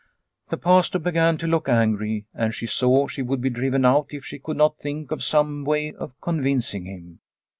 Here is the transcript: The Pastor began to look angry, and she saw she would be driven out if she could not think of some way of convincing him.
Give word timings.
The 0.49 0.57
Pastor 0.57 0.97
began 0.97 1.37
to 1.37 1.45
look 1.45 1.69
angry, 1.69 2.25
and 2.33 2.55
she 2.55 2.65
saw 2.65 3.07
she 3.07 3.21
would 3.21 3.39
be 3.39 3.51
driven 3.51 3.85
out 3.85 4.07
if 4.09 4.25
she 4.25 4.39
could 4.39 4.57
not 4.57 4.79
think 4.79 5.11
of 5.11 5.23
some 5.23 5.63
way 5.63 5.93
of 5.93 6.19
convincing 6.21 6.85
him. 6.85 7.19